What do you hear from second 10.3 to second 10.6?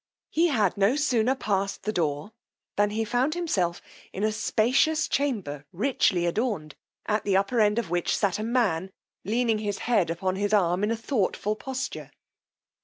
his